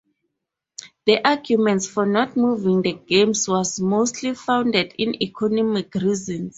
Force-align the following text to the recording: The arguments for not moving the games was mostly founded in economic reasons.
The 1.05 1.23
arguments 1.23 1.85
for 1.87 2.07
not 2.07 2.35
moving 2.35 2.81
the 2.81 2.93
games 2.93 3.47
was 3.47 3.79
mostly 3.79 4.33
founded 4.33 4.95
in 4.97 5.21
economic 5.21 5.93
reasons. 5.93 6.49